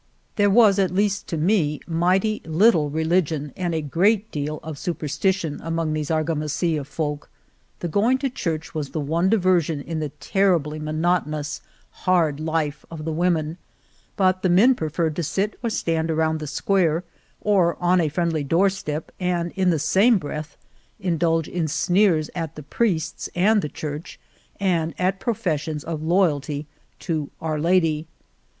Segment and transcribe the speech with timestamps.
[0.35, 4.95] There was, at least to me, mighty little religion and a great deal of su
[4.95, 7.29] perstition among these Argamasilla folk.
[7.81, 11.61] The going to church was the one diversion in the terribly monotonous,
[11.91, 13.59] hard life of the women,
[14.17, 17.03] but the men preferred to sit or stand around the square,
[17.39, 20.57] or on a friendly doorstep and in the same breath
[20.99, 24.19] indulge in sneers at the priests and the Church
[24.59, 26.65] and at professions of loyalty
[26.97, 28.07] to "Our Lady."